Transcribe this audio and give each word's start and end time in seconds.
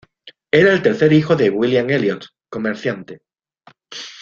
Era 0.51 0.73
el 0.73 0.81
tercer 0.81 1.13
hijo 1.13 1.35
de 1.35 1.51
William 1.51 1.87
Elliott, 1.87 2.25
comerciante. 2.49 3.21